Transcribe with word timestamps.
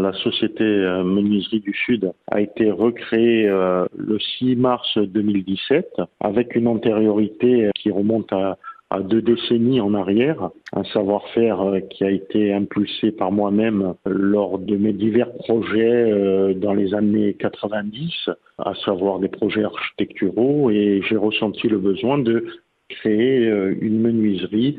La 0.00 0.12
société 0.14 0.64
euh, 0.64 1.04
Menuiserie 1.04 1.60
du 1.60 1.74
Sud 1.74 2.12
a 2.30 2.40
été 2.40 2.70
recréée 2.70 3.46
euh, 3.48 3.84
le 3.96 4.18
6 4.18 4.56
mars 4.56 4.96
2017 4.96 6.00
avec 6.20 6.54
une 6.54 6.68
antériorité 6.68 7.70
qui 7.74 7.90
remonte 7.90 8.32
à, 8.32 8.56
deux 9.02 9.22
décennies 9.22 9.80
en 9.80 9.94
arrière, 9.94 10.50
un 10.72 10.82
savoir-faire 10.82 11.60
euh, 11.60 11.80
qui 11.80 12.02
a 12.02 12.10
été 12.10 12.52
impulsé 12.52 13.12
par 13.12 13.30
moi-même 13.30 13.94
lors 14.06 14.58
de 14.58 14.76
mes 14.76 14.92
divers 14.92 15.32
projets 15.32 16.54
dans 16.56 16.74
les 16.74 16.94
années 16.94 17.34
90, 17.34 18.30
à 18.58 18.74
savoir 18.84 19.20
des 19.20 19.28
projets 19.28 19.62
architecturaux, 19.62 20.70
et 20.70 21.02
j'ai 21.08 21.16
ressenti 21.16 21.68
le 21.68 21.78
besoin 21.78 22.18
de 22.18 22.46
créer 22.88 23.46
une 23.80 24.00
menuiserie 24.00 24.78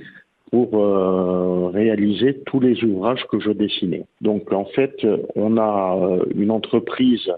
pour 0.52 0.78
euh, 0.78 1.70
réaliser 1.74 2.42
tous 2.46 2.60
les 2.60 2.84
ouvrages 2.84 3.26
que 3.32 3.40
je 3.40 3.52
dessinais. 3.52 4.04
Donc 4.20 4.52
en 4.52 4.66
fait, 4.66 5.08
on 5.36 5.58
a 5.58 5.98
euh, 5.98 6.26
une 6.36 6.52
entreprise 6.52 7.32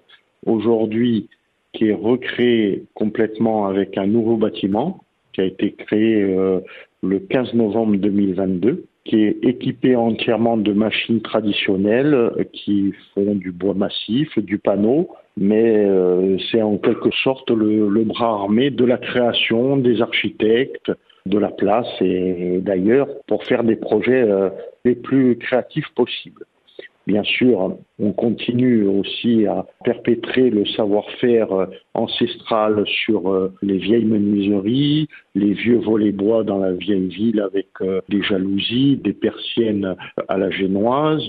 aujourd'hui 0.48 1.30
qui 1.73 1.90
est 1.90 1.94
recréée 1.94 2.84
complètement 2.95 3.68
avec 3.68 3.98
un 3.98 4.07
nouveau 4.07 4.35
bâtiment 4.35 5.04
qui 5.31 5.41
a 5.41 5.45
été 5.45 5.73
créé 5.73 6.23
euh, 6.23 6.59
le 7.04 7.20
15 7.20 7.54
novembre 7.54 7.95
2022 7.98 8.85
qui 9.05 9.23
est 9.23 9.43
équipé 9.43 9.95
entièrement 9.98 10.55
de 10.55 10.71
machines 10.71 11.21
traditionnelles 11.21 12.32
qui 12.54 12.93
font 13.13 13.35
du 13.35 13.52
bois 13.52 13.73
massif, 13.73 14.40
du 14.40 14.59
panneau, 14.59 15.09
mais 15.35 15.85
c'est 16.49 16.62
en 16.62 16.77
quelque 16.77 17.12
sorte 17.12 17.52
le, 17.52 17.90
le, 17.90 18.04
bras 18.05 18.30
armé 18.30 18.70
de 18.70 18.85
la 18.85 18.98
création 18.98 19.76
des 19.76 20.02
architectes, 20.02 20.90
de 21.26 21.38
la 21.38 21.50
place 21.50 21.88
et, 22.02 22.59
d'ailleurs 22.62 23.08
pour 23.27 23.44
faire 23.45 23.63
des 23.63 23.76
projets 23.76 24.23
euh, 24.23 24.50
les 24.86 24.95
plus 24.95 25.38
créatifs 25.38 25.90
possibles. 25.96 26.46
Bien 27.05 27.23
sûr, 27.23 27.77
on 27.99 28.13
continue 28.13 28.88
aussi 28.88 29.46
à 29.46 29.66
perpétrer 29.84 30.49
le 30.49 30.66
savoir-faire 30.66 31.52
euh, 31.52 31.66
ancestral 31.94 32.85
sur 32.88 33.29
euh, 33.29 33.54
les 33.62 33.77
vieilles 33.77 34.05
menuiseries, 34.05 35.10
les 35.35 35.54
vieux 35.54 35.79
volets 35.79 36.13
bois 36.13 36.44
dans 36.44 36.60
la 36.60 36.71
vieille 36.71 37.07
ville 37.07 37.41
avec 37.41 37.68
des 38.07 38.21
jalousies, 38.21 38.98
des 38.98 39.13
persiennes 39.13 39.96
à 40.29 40.38
la 40.38 40.49
génoise, 40.49 41.24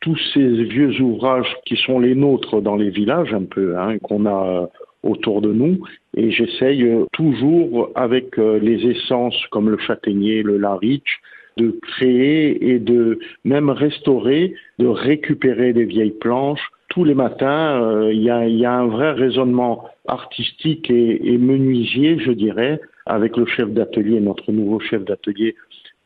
tous 0.00 0.18
ces 0.32 0.64
vieux 0.64 1.00
ouvrages 1.00 1.52
qui 1.66 1.76
sont 1.76 1.98
les 1.98 2.14
nôtres 2.14 2.62
dans 2.62 2.76
les 2.76 2.90
villages 2.90 3.34
un 3.34 3.44
peu, 3.44 3.76
hein, 3.76 3.98
qu'on 3.98 4.26
a 4.26 4.68
autour 5.02 5.40
de 5.40 5.52
nous 5.52 5.78
et 6.16 6.30
j'essaye 6.30 6.82
euh, 6.82 7.04
toujours 7.12 7.90
avec 7.94 8.38
euh, 8.38 8.58
les 8.58 8.86
essences 8.90 9.40
comme 9.50 9.70
le 9.70 9.78
châtaignier, 9.78 10.42
le 10.42 10.58
larich, 10.58 11.20
de 11.56 11.78
créer 11.82 12.70
et 12.70 12.78
de 12.78 13.18
même 13.44 13.70
restaurer, 13.70 14.54
de 14.78 14.86
récupérer 14.86 15.72
des 15.72 15.84
vieilles 15.84 16.18
planches. 16.18 16.70
Tous 16.88 17.04
les 17.04 17.14
matins, 17.14 17.82
euh, 17.82 18.12
il 18.12 18.22
y, 18.22 18.30
a, 18.30 18.72
un 18.72 18.86
vrai 18.86 19.12
raisonnement 19.12 19.88
artistique 20.06 20.90
et, 20.90 21.38
menuisier, 21.38 22.18
je 22.18 22.32
dirais, 22.32 22.80
avec 23.06 23.36
le 23.36 23.46
chef 23.46 23.70
d'atelier, 23.70 24.20
notre 24.20 24.50
nouveau 24.52 24.80
chef 24.80 25.04
d'atelier, 25.04 25.54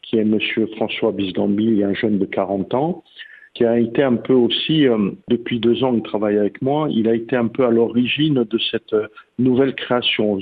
qui 0.02 0.18
est 0.18 0.24
Monsieur 0.24 0.66
François 0.76 1.12
Bisgambi, 1.12 1.84
un 1.84 1.94
jeune 1.94 2.18
de 2.18 2.26
40 2.26 2.74
ans, 2.74 3.04
qui 3.54 3.64
a 3.64 3.78
été 3.78 4.02
un 4.02 4.16
peu 4.16 4.32
aussi, 4.32 4.86
euh, 4.86 5.10
depuis 5.28 5.60
deux 5.60 5.84
ans, 5.84 5.92
il 5.94 6.02
travaille 6.02 6.38
avec 6.38 6.62
moi, 6.62 6.88
il 6.90 7.06
a 7.08 7.14
été 7.14 7.36
un 7.36 7.48
peu 7.48 7.66
à 7.66 7.70
l'origine 7.70 8.44
de 8.44 8.58
cette 8.70 8.94
euh, 8.94 9.08
nouvelle 9.38 9.74
création, 9.74 10.38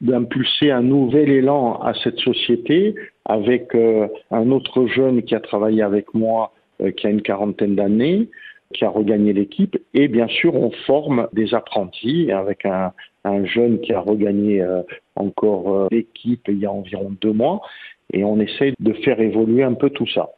d'impulser 0.00 0.70
un 0.70 0.82
nouvel 0.82 1.30
élan 1.30 1.80
à 1.80 1.94
cette 1.94 2.18
société 2.18 2.94
avec 3.24 3.74
euh, 3.74 4.06
un 4.30 4.50
autre 4.52 4.86
jeune 4.86 5.22
qui 5.22 5.34
a 5.34 5.40
travaillé 5.40 5.82
avec 5.82 6.14
moi, 6.14 6.52
qui 6.96 7.06
a 7.06 7.10
une 7.10 7.22
quarantaine 7.22 7.76
d'années, 7.76 8.28
qui 8.72 8.84
a 8.84 8.88
regagné 8.88 9.32
l'équipe, 9.32 9.76
et 9.94 10.08
bien 10.08 10.26
sûr, 10.26 10.54
on 10.54 10.70
forme 10.86 11.28
des 11.32 11.54
apprentis 11.54 12.32
avec 12.32 12.66
un, 12.66 12.92
un 13.24 13.44
jeune 13.44 13.80
qui 13.80 13.92
a 13.92 14.00
regagné 14.00 14.64
encore 15.14 15.86
l'équipe 15.92 16.42
il 16.48 16.58
y 16.58 16.66
a 16.66 16.72
environ 16.72 17.14
deux 17.20 17.32
mois, 17.32 17.60
et 18.12 18.24
on 18.24 18.40
essaye 18.40 18.74
de 18.80 18.92
faire 18.92 19.20
évoluer 19.20 19.62
un 19.62 19.74
peu 19.74 19.90
tout 19.90 20.08
ça. 20.08 20.30